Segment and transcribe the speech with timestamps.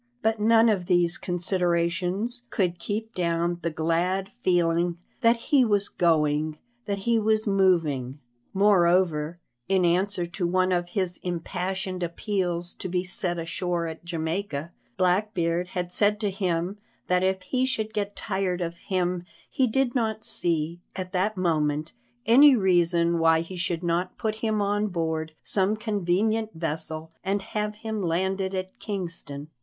[0.23, 6.57] But none of these considerations could keep down the glad feeling that he was going,
[6.85, 8.17] that he was moving.
[8.51, 14.71] Moreover, in answer to one of his impassioned appeals to be set ashore at Jamaica,
[14.97, 19.93] Blackbeard had said to him that if he should get tired of him he did
[19.93, 21.93] not see, at that moment,
[22.25, 27.75] any reason why he should not put him on board some convenient vessel and have
[27.75, 29.49] him landed at Kingston.